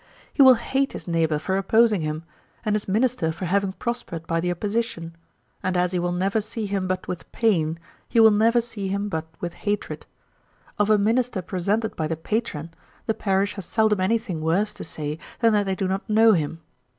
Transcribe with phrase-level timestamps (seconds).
[0.33, 2.23] He will hate his neighbour for opposing him,
[2.65, 5.15] and his minister for having prospered by the opposition;
[5.61, 7.77] and as he will never see him but with pain,
[8.09, 10.07] he will never see him but with hatred.
[10.79, 12.73] Of a minister presented by the patron,
[13.05, 16.31] the parish has seldom any thing worse to say than that they do not know
[16.33, 16.61] him.